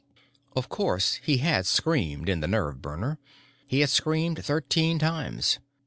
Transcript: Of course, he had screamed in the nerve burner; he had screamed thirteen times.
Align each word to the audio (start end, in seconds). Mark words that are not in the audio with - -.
Of 0.55 0.67
course, 0.67 1.19
he 1.21 1.37
had 1.37 1.67
screamed 1.67 2.27
in 2.27 2.39
the 2.39 2.47
nerve 2.47 2.81
burner; 2.81 3.19
he 3.67 3.81
had 3.81 3.89
screamed 3.91 4.43
thirteen 4.43 4.97
times. 4.97 5.59